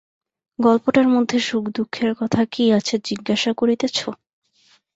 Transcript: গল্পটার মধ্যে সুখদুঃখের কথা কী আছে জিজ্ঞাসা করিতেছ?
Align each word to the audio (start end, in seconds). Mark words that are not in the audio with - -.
গল্পটার 0.59 1.07
মধ্যে 1.07 1.37
সুখদুঃখের 1.39 2.11
কথা 2.15 2.41
কী 2.51 2.63
আছে 2.71 2.95
জিজ্ঞাসা 3.07 3.51
করিতেছ? 3.53 3.97